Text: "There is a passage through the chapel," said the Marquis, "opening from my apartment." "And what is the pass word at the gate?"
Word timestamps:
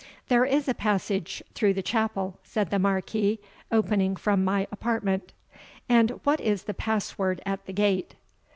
"There 0.29 0.45
is 0.45 0.67
a 0.67 0.73
passage 0.73 1.43
through 1.53 1.75
the 1.75 1.83
chapel," 1.83 2.39
said 2.43 2.71
the 2.71 2.79
Marquis, 2.79 3.39
"opening 3.71 4.15
from 4.15 4.43
my 4.43 4.65
apartment." 4.71 5.31
"And 5.87 6.09
what 6.23 6.39
is 6.41 6.63
the 6.63 6.73
pass 6.73 7.19
word 7.19 7.39
at 7.45 7.63
the 7.67 7.73
gate?" 7.73 8.15